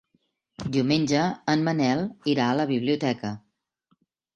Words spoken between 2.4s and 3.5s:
a la biblioteca.